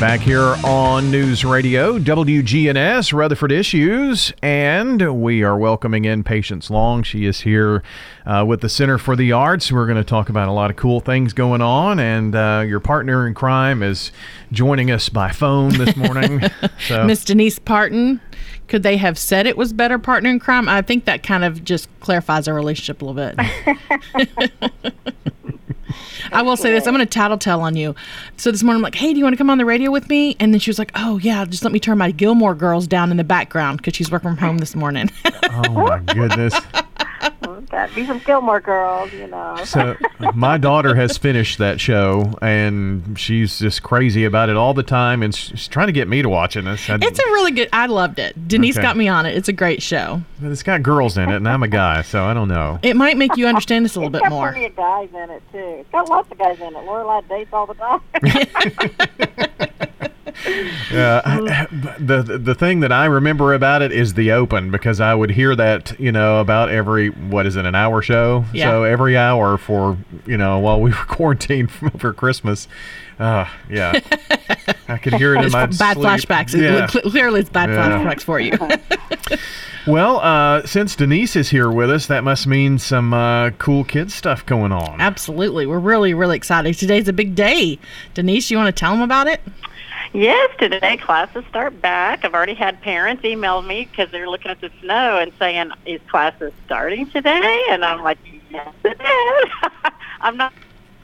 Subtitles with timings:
[0.00, 7.02] Back here on News Radio, WGNS, Rutherford Issues, and we are welcoming in Patience Long.
[7.02, 7.82] She is here
[8.24, 9.70] uh, with the Center for the Arts.
[9.70, 12.80] We're going to talk about a lot of cool things going on, and uh, your
[12.80, 14.10] partner in crime is
[14.50, 16.40] joining us by phone this morning.
[16.88, 17.04] so.
[17.04, 18.22] Miss Denise Parton.
[18.68, 20.66] Could they have said it was better partner in crime?
[20.66, 24.96] I think that kind of just clarifies our relationship a little bit.
[26.32, 26.86] I will say this.
[26.86, 27.94] I'm going to tattletale on you.
[28.36, 30.08] So this morning, I'm like, hey, do you want to come on the radio with
[30.08, 30.36] me?
[30.40, 33.10] And then she was like, oh, yeah, just let me turn my Gilmore girls down
[33.10, 35.10] in the background because she's working from home this morning.
[35.50, 36.54] oh, my goodness.
[37.70, 39.56] Got be some Gilmore Girls, you know.
[39.64, 39.96] so
[40.34, 45.22] my daughter has finished that show, and she's just crazy about it all the time,
[45.22, 46.90] and she's trying to get me to watching this.
[46.90, 47.68] I, it's a really good.
[47.72, 48.48] I loved it.
[48.48, 48.82] Denise okay.
[48.82, 49.36] got me on it.
[49.36, 50.20] It's a great show.
[50.40, 52.80] But it's got girls in it, and I'm a guy, so I don't know.
[52.82, 54.48] It might make you understand this a little bit more.
[54.48, 55.76] It's got plenty of guys in it too.
[55.80, 56.74] It's got lots of guys in it.
[56.74, 58.00] Lorelai dates all the time.
[60.92, 61.66] yeah,
[61.98, 65.54] the the thing that I remember about it is the open because I would hear
[65.56, 68.44] that you know about every what is it an hour show?
[68.52, 68.70] Yeah.
[68.70, 72.68] so every hour for you know while we were quarantined for Christmas.
[73.18, 74.00] Uh, yeah.
[74.88, 76.06] I could hear it in my bad sleep.
[76.06, 76.58] flashbacks.
[76.58, 76.86] Yeah.
[76.86, 78.02] clearly it's bad yeah.
[78.02, 78.56] flashbacks for you.
[79.86, 84.14] Well uh, since Denise is here with us that must mean some uh, cool kids
[84.14, 85.00] stuff going on.
[85.00, 85.66] Absolutely.
[85.66, 86.74] We're really really excited.
[86.76, 87.78] Today's a big day.
[88.14, 89.40] Denise you want to tell them about it
[90.12, 92.24] Yes, today classes start back.
[92.24, 96.00] I've already had parents email me because they're looking at the snow and saying, "Is
[96.10, 98.18] classes starting today?" And I'm like,
[98.50, 100.52] "Yes, it is." I'm not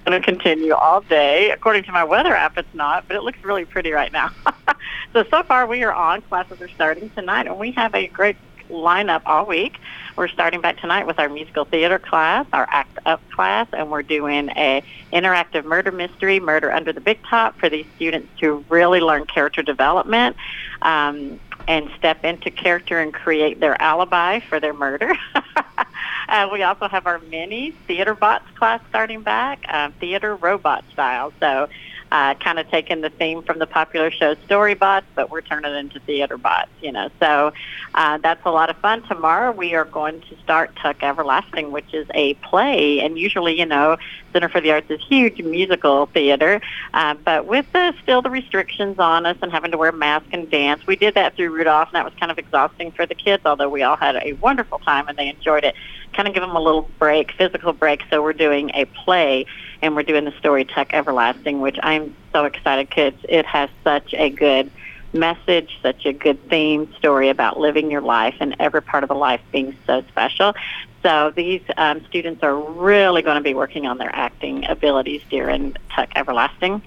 [0.07, 1.51] going to continue all day.
[1.51, 4.31] According to my weather app, it's not, but it looks really pretty right now.
[5.13, 6.21] so so far we are on.
[6.23, 9.79] Classes are starting tonight, and we have a great lineup all week.
[10.17, 14.03] We're starting back tonight with our musical theater class, our Act Up class, and we're
[14.03, 14.83] doing a
[15.13, 19.63] interactive murder mystery, Murder Under the Big Top, for these students to really learn character
[19.63, 20.37] development
[20.83, 21.39] um,
[21.69, 25.13] and step into character and create their alibi for their murder.
[26.29, 31.33] uh, we also have our mini theater bots class starting back, uh, theater robot style.
[31.41, 31.69] So
[32.17, 35.77] uh, kind of taking the theme from the popular show Storybots, but we're turning it
[35.77, 37.11] into theater bots, you know.
[37.21, 37.53] So
[37.95, 39.03] uh, that's a lot of fun.
[39.03, 43.67] Tomorrow we are going to start Tuck Everlasting, which is a play, and usually, you
[43.67, 43.99] know,
[44.33, 46.63] Center for the Arts is huge musical theater,
[46.95, 50.51] uh, but with the, still the restrictions on us and having to wear masks and
[50.51, 53.43] dance, we did that through Rudolph, and that was kind of exhausting for the kids,
[53.45, 55.75] although we all had a wonderful time and they enjoyed it.
[56.17, 59.45] Kind of give them a little break, physical break, so we're doing a play
[59.83, 64.15] and we're doing the story Tuck Everlasting, which I'm so excited because it has such
[64.15, 64.71] a good
[65.13, 69.15] message, such a good theme story about living your life and every part of the
[69.15, 70.55] life being so special.
[71.03, 75.77] So these um, students are really going to be working on their acting abilities during
[75.91, 76.83] Tuck Everlasting.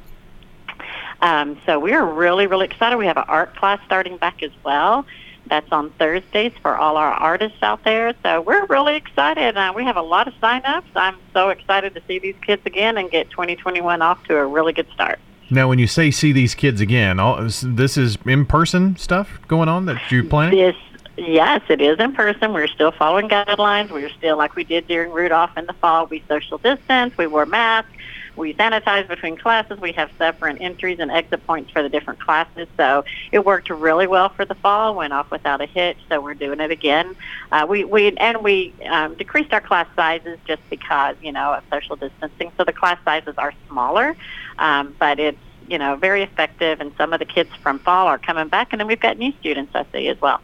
[1.22, 2.98] Um, so we're really, really excited.
[2.98, 5.06] We have an art class starting back as well.
[5.50, 8.14] That's on Thursdays for all our artists out there.
[8.24, 9.58] So we're really excited.
[9.58, 10.90] Uh, we have a lot of sign-ups.
[10.96, 14.74] I'm so excited to see these kids again and get 2021 off to a really
[14.74, 15.20] good start.
[15.52, 19.86] Now, when you say see these kids again, all, this is in-person stuff going on
[19.88, 20.60] that you're planning?
[20.60, 20.76] This,
[21.18, 22.54] yes, it is in person.
[22.54, 23.90] We're still following guidelines.
[23.90, 27.48] We're still, like we did during Rudolph in the fall, we social distance, we wore
[27.48, 27.92] masks,
[28.40, 29.80] we sanitize between classes.
[29.80, 32.68] We have separate entries and exit points for the different classes.
[32.78, 34.96] So it worked really well for the fall.
[34.96, 35.98] Went off without a hitch.
[36.08, 37.16] So we're doing it again.
[37.52, 41.64] Uh, we we and we um, decreased our class sizes just because you know of
[41.70, 42.52] social distancing.
[42.58, 44.16] So the class sizes are smaller,
[44.58, 46.80] um, but it's you know very effective.
[46.80, 49.34] And some of the kids from fall are coming back, and then we've got new
[49.40, 50.40] students I see as well.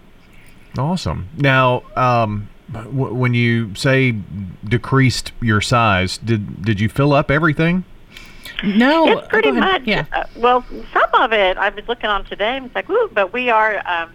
[0.78, 1.30] Awesome.
[1.38, 1.84] Now.
[1.96, 4.12] Um, when you say
[4.64, 7.84] decreased your size, did did you fill up everything?
[8.64, 9.84] No, it's pretty much.
[9.86, 10.06] Yeah.
[10.12, 13.34] Uh, well, some of it I was looking on today and it's like, ooh, but
[13.34, 13.82] we are.
[13.88, 14.12] Um,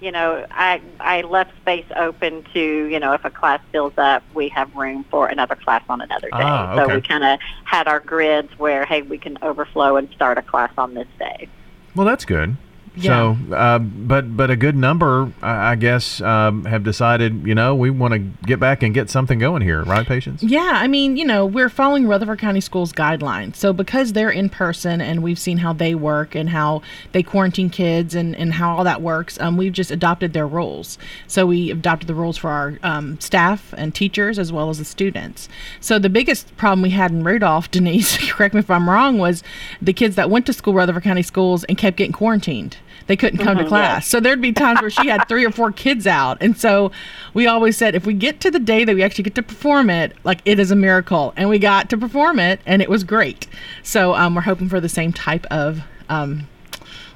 [0.00, 4.22] you know, I I left space open to you know if a class fills up,
[4.34, 6.38] we have room for another class on another day.
[6.40, 6.88] Ah, okay.
[6.88, 10.42] So we kind of had our grids where hey, we can overflow and start a
[10.42, 11.48] class on this day.
[11.94, 12.56] Well, that's good.
[12.98, 17.46] So, uh, but but a good number, I I guess, um, have decided.
[17.46, 20.42] You know, we want to get back and get something going here, right, Patience?
[20.42, 23.56] Yeah, I mean, you know, we're following Rutherford County Schools guidelines.
[23.56, 26.82] So because they're in person and we've seen how they work and how
[27.12, 30.98] they quarantine kids and, and how all that works, um, we've just adopted their rules.
[31.26, 34.84] So we adopted the rules for our um, staff and teachers as well as the
[34.84, 35.48] students.
[35.80, 39.42] So the biggest problem we had in Rudolph, Denise, correct me if I'm wrong, was
[39.80, 42.76] the kids that went to school, Rutherford County Schools, and kept getting quarantined.
[43.06, 44.06] They couldn't come to class.
[44.06, 46.38] So there'd be times where she had three or four kids out.
[46.40, 46.92] And so
[47.34, 49.90] we always said if we get to the day that we actually get to perform
[49.90, 51.32] it, like it is a miracle.
[51.36, 53.46] And we got to perform it and it was great.
[53.82, 56.46] So um, we're hoping for the same type of um,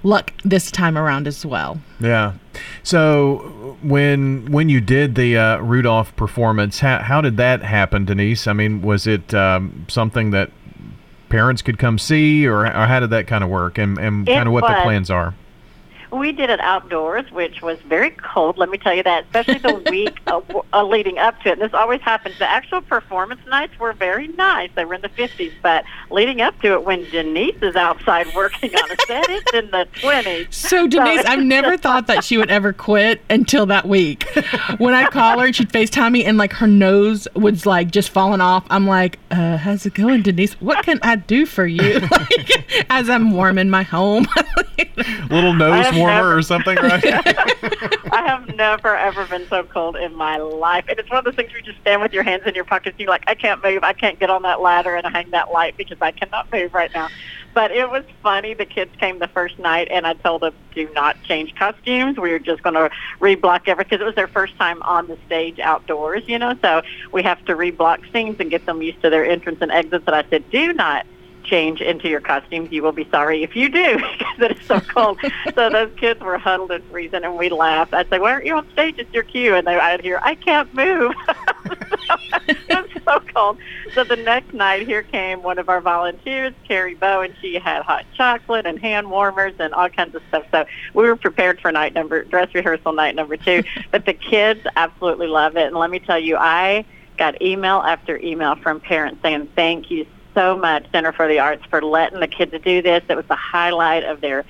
[0.05, 1.81] luck this time around as well.
[2.01, 2.35] Yeah.
[2.83, 8.47] So when when you did the uh, Rudolph performance, how how did that happen, Denise?
[8.47, 10.51] I mean, was it um, something that
[11.29, 14.35] parents could come see, or, or how did that kind of work, and and It
[14.35, 15.35] kind of what the plans are?
[16.15, 18.57] We did it outdoors, which was very cold.
[18.57, 20.41] Let me tell you that, especially the week uh,
[20.73, 21.53] uh, leading up to it.
[21.53, 22.39] And this always happens.
[22.39, 24.71] The actual performance nights were very nice.
[24.75, 28.75] They were in the 50s, but leading up to it, when Denise is outside working
[28.75, 30.53] on a set, it's in the 20s.
[30.75, 34.27] So Denise, it's I've never thought that she would ever quit until that week.
[34.79, 38.11] When I call her and she'd FaceTime me and like her nose was like just
[38.11, 38.65] falling off.
[38.71, 40.55] I'm like, uh, how's it going, Denise?
[40.61, 42.01] What can I do for you?
[42.01, 44.27] Like, as I'm warming my home.
[45.31, 47.05] Little nose warmer never- or something, right?
[47.05, 51.35] I have never ever been so cold in my life, and it's one of those
[51.35, 52.95] things where you just stand with your hands in your pockets.
[52.95, 53.83] And you're like, I can't move.
[53.83, 56.91] I can't get on that ladder and hang that light because I cannot move right
[56.95, 57.09] now.
[57.55, 58.55] But it was funny.
[58.55, 62.19] The kids came the first night, and I told them do not change costumes.
[62.19, 62.91] We are just going to
[63.21, 66.57] reblock everything because it was their first time on the stage outdoors, you know.
[66.61, 66.83] So
[67.13, 70.05] we have to reblock scenes and get them used to their entrance and exits.
[70.07, 71.07] And I said, do not
[71.45, 72.71] change into your costumes.
[72.73, 75.19] You will be sorry if you do because it is so cold.
[75.55, 77.95] so those kids were huddled and freezing, and we laughed.
[77.95, 78.97] I'd say, "Why aren't you on stage?
[78.99, 81.13] It's your cue." And they, I'd hear, "I can't move."
[82.49, 83.59] it was so cold.
[83.95, 87.83] So the next night, here came one of our volunteers, Carrie Bow, and she had
[87.83, 90.45] hot chocolate and hand warmers and all kinds of stuff.
[90.51, 90.65] So
[90.95, 93.63] we were prepared for night number, dress rehearsal night number two.
[93.91, 95.67] but the kids absolutely love it.
[95.67, 96.85] And let me tell you, I
[97.17, 101.65] got email after email from parents saying, "Thank you so much, Center for the Arts,
[101.71, 103.03] for letting the kids do this.
[103.09, 104.45] It was the highlight of their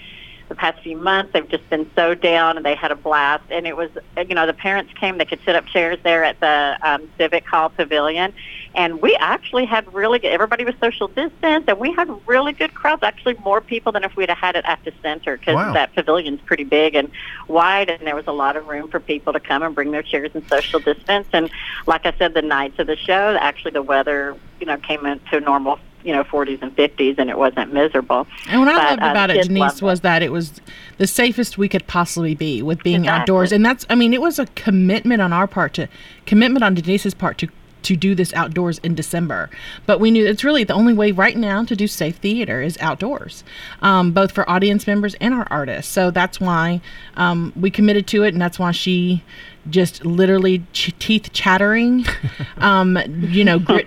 [0.49, 1.33] the past few months.
[1.33, 3.45] They've just been so down, and they had a blast.
[3.51, 5.19] And it was, you know, the parents came.
[5.19, 8.33] They could sit up chairs there at the um, Civic Hall Pavilion,
[8.75, 10.33] and we actually had really good.
[10.33, 13.03] Everybody was social distance, and we had really good crowds.
[13.03, 15.73] Actually, more people than if we'd have had it at the center because Wow.
[15.73, 17.11] that pavilion's pretty big and
[17.49, 20.03] wide, and there was a lot of room for people to come and bring their
[20.03, 21.27] chairs and social distance.
[21.33, 21.51] And
[21.87, 25.41] like I said, the nights of the show, actually, the weather, you know, came into
[25.41, 25.79] normal.
[26.05, 28.27] You know, 40s and 50s, and it wasn't miserable.
[28.49, 29.85] And what I But, loved uh, about it, Denise, loved it.
[29.85, 30.61] was that it was
[30.99, 33.21] the safest we could possibly be with being Exactly.
[33.23, 33.53] outdoors.
[33.53, 35.89] And that's, I mean, it was a commitment on our part to,
[36.27, 37.49] commitment on Denise's part to,
[37.85, 39.51] to do this outdoors in December.
[39.87, 42.77] But we knew it's really the only way right now to do safe theater is
[42.81, 43.45] outdoors,
[43.83, 45.93] um, both for audience members and our artists.
[45.93, 46.81] So that's why
[47.17, 49.23] um, we committed to it, and that's why she
[49.71, 52.05] just literally ch- teeth chattering,
[52.59, 53.87] um, you know, grit,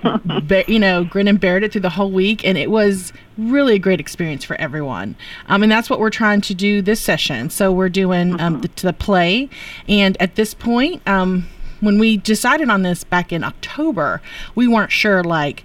[0.67, 3.79] you know, grin and bared it through the whole week, and it was really a
[3.79, 5.15] great experience for everyone.
[5.47, 7.49] Um, and that's what we're trying to do this session.
[7.49, 9.49] So we're doing um, the, the play,
[9.87, 11.47] and at this point, um,
[11.79, 14.21] when we decided on this back in October,
[14.55, 15.63] we weren't sure like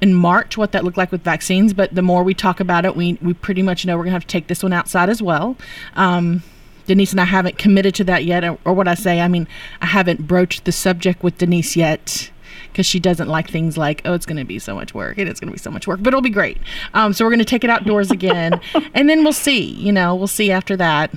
[0.00, 2.96] in March what that looked like with vaccines, but the more we talk about it,
[2.96, 5.56] we we pretty much know we're gonna have to take this one outside as well.
[5.94, 6.42] Um,
[6.86, 9.48] Denise and I haven't committed to that yet, or, or what I say, I mean,
[9.80, 12.30] I haven't broached the subject with Denise yet
[12.70, 15.40] because she doesn't like things like, oh, it's going to be so much work, it's
[15.40, 16.58] going to be so much work, but it'll be great.
[16.94, 18.60] Um, so we're going to take it outdoors again,
[18.94, 19.64] and then we'll see.
[19.64, 21.12] You know, we'll see after that.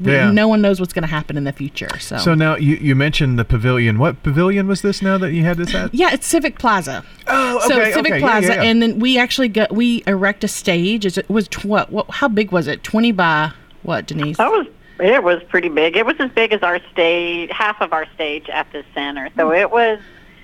[0.00, 0.30] We- Yeah.
[0.30, 1.98] No one knows what's going to happen in the future.
[1.98, 2.18] So.
[2.18, 3.98] So now you, you mentioned the pavilion.
[3.98, 5.94] What pavilion was this now that you had this at?
[5.94, 7.04] yeah, it's Civic Plaza.
[7.26, 8.70] Oh, So okay, Civic okay, yeah, Plaza, yeah, yeah.
[8.70, 11.04] and then we actually got we erect a stage.
[11.06, 12.10] Is it was tw- what, what?
[12.10, 12.82] How big was it?
[12.82, 13.52] Twenty by
[13.82, 14.36] what, Denise?
[14.36, 14.66] That was
[14.98, 15.96] it was pretty big.
[15.96, 19.28] It was as big as our stage, half of our stage at the center.
[19.36, 19.54] So hmm.
[19.54, 19.98] it was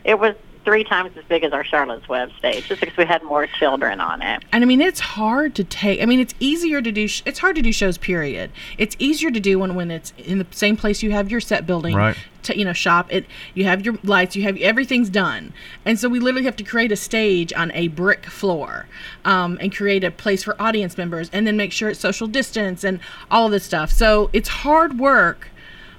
[0.05, 0.35] it was
[0.67, 4.01] three times as big as our Charlotte's Web stage, just because we had more children
[4.01, 4.43] on it.
[4.53, 6.03] And I mean, it's hard to take.
[6.03, 7.09] I mean, it's easier to do.
[7.09, 7.97] Sh- it's hard to do shows.
[7.97, 8.51] Period.
[8.77, 11.67] It's easier to do when when it's in the same place you have your set
[11.67, 11.95] building.
[11.95, 12.17] Right.
[12.43, 13.27] To, you know, shop it.
[13.55, 14.37] You have your lights.
[14.37, 15.53] You have everything's done.
[15.85, 18.87] And so we literally have to create a stage on a brick floor,
[19.25, 22.85] um, and create a place for audience members, and then make sure it's social distance
[22.85, 23.91] and all of this stuff.
[23.91, 25.49] So it's hard work.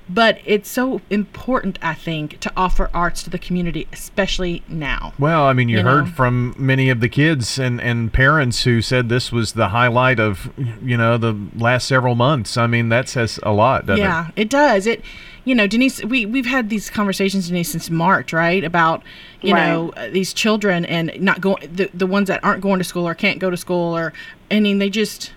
[0.09, 5.13] But it's so important, I think, to offer arts to the community, especially now.
[5.19, 6.11] Well, I mean, you, You heard know?
[6.11, 10.49] from many of the kids and, and parents who said this was the highlight of,
[10.83, 12.57] you know, the last several months.
[12.57, 14.07] I mean, that says a lot, doesn't it?
[14.07, 14.87] yeah, it does.
[14.87, 15.01] It,
[15.43, 18.63] you know, Denise, we we've had these conversations, Denise, since March, right?
[18.65, 19.01] About
[19.41, 19.67] you Right.
[19.67, 23.07] know uh, these children and not going the the ones that aren't going to school
[23.07, 24.11] or can't go to school or
[24.51, 25.31] I mean they just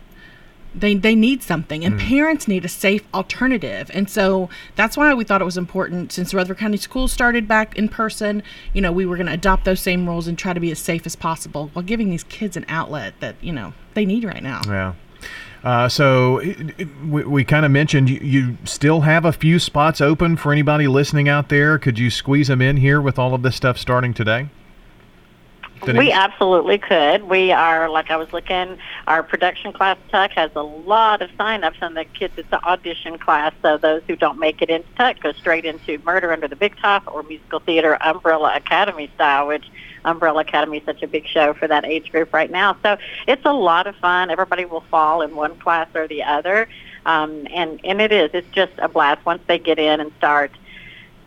[0.75, 5.25] they they need something and parents need a safe alternative and so that's why we
[5.25, 9.05] thought it was important since Rutherford County Schools started back in person you know we
[9.05, 11.71] were going to adopt those same rules and try to be as safe as possible
[11.73, 14.93] while giving these kids an outlet that you know they need right now Yeah.
[15.63, 19.59] Uh, so it, it- we, we kind of mentioned you, you still have a few
[19.59, 21.79] spots open for anybody listening out there.
[21.79, 24.49] Could you squeeze them in here with all of this stuff starting today?
[25.87, 27.25] We absolutely could.
[27.25, 31.79] We are, like I was looking, our production class Tuck has a lot of sign-ups
[31.81, 32.35] and the kids.
[32.37, 35.99] It's an audition class, so those who don't make it into Tuck go straight into
[36.05, 39.71] Murder Under the Big Top or Musical Theater Umbrella Academy style, which
[40.05, 42.77] Umbrella Academy is such a big show for that age group right now.
[42.83, 42.97] So
[43.27, 44.31] it's a lot of fun.
[44.31, 46.69] Everybody will fall in one class or the other.
[47.07, 48.31] Um, and, and it is.
[48.35, 50.51] It's just a blast once they get in and start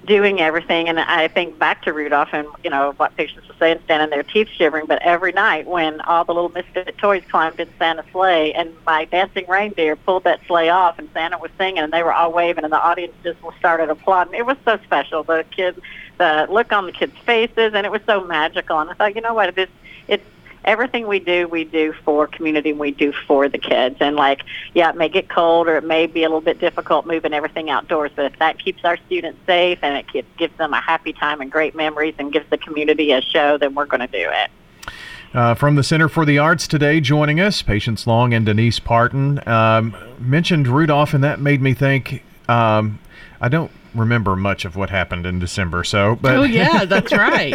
[0.06, 0.90] doing everything.
[0.90, 4.24] And I think back to Rudolph and, you know, what Patience were saying, standing there
[4.24, 4.86] teeth shivering.
[4.86, 9.06] But every night when all the little misfit toys climbed in Santa's sleigh and my
[9.06, 12.64] dancing reindeer pulled that sleigh off and Santa was singing and they were all waving
[12.64, 14.34] and the audience just started applauding.
[14.34, 15.24] It was so special.
[15.24, 15.80] The kids,
[16.18, 18.80] the look on the kids' faces, and it was so magical.
[18.80, 19.70] And I thought, you know what, this,
[20.08, 20.26] it's,
[20.66, 23.98] everything we do, we do for community and we do for the kids.
[24.00, 24.44] And like,
[24.74, 27.70] yeah, it may get cold or it may be a little bit difficult moving everything
[27.70, 31.42] outdoors, but if that keeps our students safe and it gives, them a happy time
[31.42, 34.52] and great memories and gives the community a show, then we're going to do it.
[35.34, 39.46] Uh, from the Center for the Arts today, joining us, Patience Long and Denise Parton.
[39.48, 42.24] Um, mentioned Rudolph, and that made me think.
[42.48, 43.00] Um,
[43.42, 47.54] I don't remember much of what happened in December, so but oh yeah that's right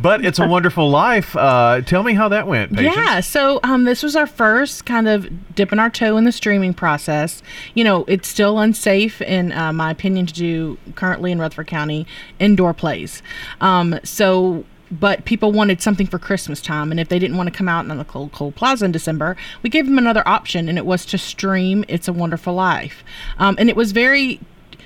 [0.00, 1.36] but it's a wonderful life.
[1.36, 2.96] Uh, tell me how that went, Patience.
[2.96, 6.74] Yeah, so um, this was our first kind of dipping our toe in the streaming
[6.74, 7.42] process.
[7.74, 12.06] You know, it's still unsafe, in uh, my opinion, to do currently in Rutherford County
[12.38, 13.22] indoor plays.
[13.60, 14.64] Um, so.
[14.92, 17.86] But people wanted something for Christmas time, and if they didn't want to come out
[17.86, 21.06] in the cold, cold plaza in December, we gave them another option, and it was
[21.06, 23.04] to stream "It's a Wonderful Life,"
[23.38, 24.40] um, and it was very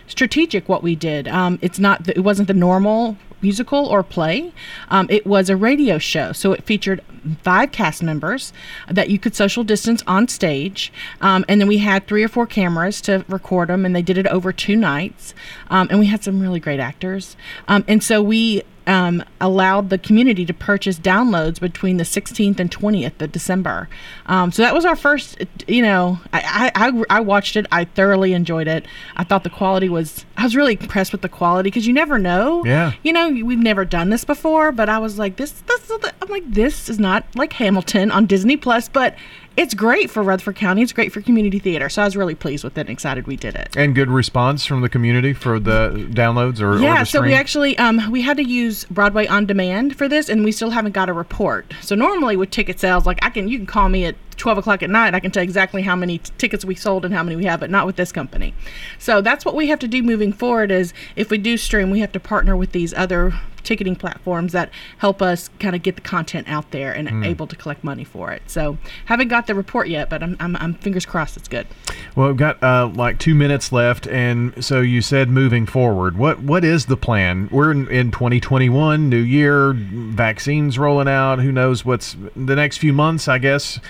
[0.07, 1.29] strategic what we did.
[1.29, 4.53] Um, it's not the, it wasn't the normal musical or play.
[4.89, 7.03] Um, it was a radio show, so it featured
[7.43, 8.53] five cast members
[8.89, 12.47] that you could social distance on stage, um, and then we had three or four
[12.47, 15.35] cameras to record them, and they did it over two nights,
[15.69, 17.37] um, and we had some really great actors,
[17.69, 22.71] um, and so we um, allowed the community to purchase downloads between the 16th and
[22.71, 23.89] 20th of December.
[24.27, 27.67] Um, so that was our first, you know, I, I, I, watched it.
[27.73, 28.87] I thoroughly enjoyed it.
[29.17, 32.19] I thought the quality was, I was really impressed with the quality because you never
[32.19, 32.65] know.
[32.65, 32.93] Yeah.
[33.03, 36.51] You know, we've never done this before, but I was like, this, this, I'm like,
[36.51, 39.15] this is not like Hamilton on Disney Plus, but
[39.57, 40.83] it's great for Rutherford County.
[40.83, 41.89] It's great for community theater.
[41.89, 43.77] So I was really pleased with it and excited we did it.
[43.77, 47.35] And good response from the community for the downloads or, or Yeah, the so we
[47.35, 50.93] actually um, we had to use Broadway on demand for this, and we still haven't
[50.93, 51.73] got a report.
[51.83, 54.83] So normally with ticket sales, like I can, you can call me at twelve o'clock
[54.83, 55.15] at night.
[55.15, 57.61] I can tell exactly how many t- tickets we sold and how many we have,
[57.61, 58.55] but not with this company.
[58.99, 60.71] So that's what we have to do moving forward.
[60.71, 64.69] Is if we do stream, we have to partner with these other ticketing platforms that
[64.99, 67.25] help us kind of get the content out there and Hmm.
[67.25, 68.43] able to collect money for it.
[68.47, 68.77] So
[69.07, 71.67] haven't got the report yet, but I'm, I'm, I'm fingers crossed it's good.
[72.15, 76.19] Well, we've got uh, like two minutes left, and so you said moving forward.
[76.19, 77.49] What what is the plan?
[77.51, 81.39] We're in, in 2021, new year, vaccines rolling out.
[81.41, 83.29] Who knows what's the next few months?
[83.29, 83.81] I guess,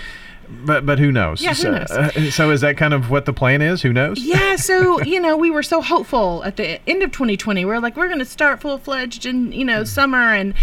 [0.48, 1.42] but but who knows?
[1.42, 1.90] Yeah, who so, knows?
[1.90, 3.82] uh, so is that kind of what the plan is?
[3.82, 4.22] Who knows?
[4.24, 7.80] yeah so you know we were so hopeful at the end of 2020 we are
[7.80, 10.54] like we're going to start full-fledged in you know summer and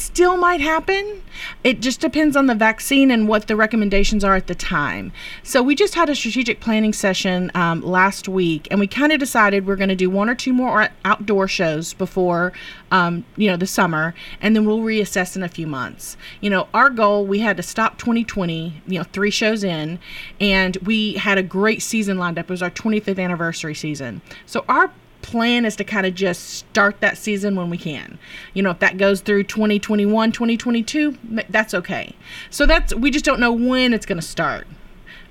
[0.00, 1.22] still might happen.
[1.62, 5.12] It just depends on the vaccine and what the recommendations are at the time.
[5.42, 9.18] So we just had a strategic planning session um, last week and we kind of
[9.18, 12.52] decided we're going to do one or two more outdoor shows before
[12.90, 16.16] um, you know the summer and then we'll reassess in a few months.
[16.40, 19.98] You know our goal we had to stop 2020 you know three shows in
[20.40, 22.46] and we had a great season lined up.
[22.46, 24.22] It was our 25th anniversary season.
[24.46, 24.90] So our
[25.22, 28.18] plan is to kind of just start that season when we can.
[28.54, 31.16] You know if that goes through 2021 2022
[31.48, 32.14] that's okay.
[32.50, 34.66] So that's we just don't know when it's going to start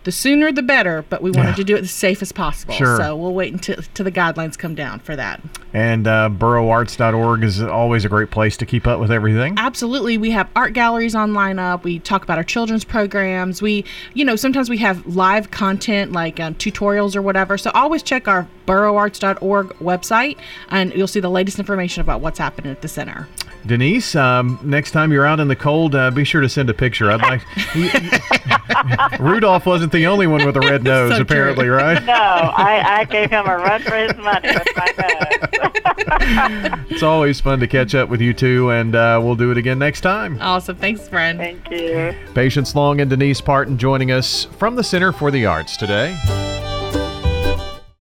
[0.03, 1.55] the sooner the better, but we wanted Yeah.
[1.55, 2.73] to do it as safe as possible.
[2.73, 2.97] Sure.
[2.97, 5.41] So we'll wait until, until the guidelines come down for that.
[5.73, 9.55] And uh, borougharts.org is always a great place to keep up with everything.
[9.57, 10.17] Absolutely.
[10.17, 11.83] We have art galleries online up.
[11.83, 13.61] We talk about our children's programs.
[13.61, 17.57] We, you know, sometimes we have live content like um, tutorials or whatever.
[17.57, 20.37] So always check our borougharts.org website
[20.69, 23.27] and you'll see the latest information about what's happening at the center.
[23.65, 26.73] Denise, um, next time you're out in the cold, uh, be sure to send a
[26.73, 27.11] picture.
[27.11, 27.41] I'd like.
[29.19, 31.75] Rudolph wasn't the only one with a red nose, So apparently, true.
[31.75, 32.03] right?
[32.05, 36.85] No, I, I gave him a run for his money with my nose.
[36.89, 39.79] It's always fun to catch up with you two, and uh, we'll do it again
[39.79, 40.37] next time.
[40.41, 40.75] Awesome.
[40.77, 41.37] Thanks, friend.
[41.37, 42.15] Thank you.
[42.33, 46.17] Patience Long and Denise Parton joining us from the Center for the Arts today.